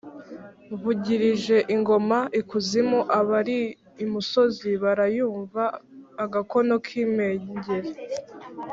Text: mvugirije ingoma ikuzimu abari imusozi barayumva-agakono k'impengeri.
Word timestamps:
mvugirije 0.71 1.57
ingoma 1.75 2.19
ikuzimu 2.39 2.99
abari 3.19 3.59
imusozi 4.03 4.69
barayumva-agakono 4.83 6.73
k'impengeri. 6.85 7.91